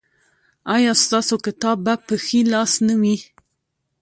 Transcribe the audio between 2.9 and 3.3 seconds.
وي؟